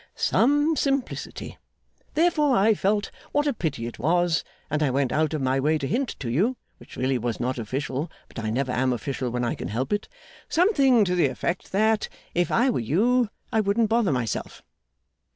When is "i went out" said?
4.81-5.35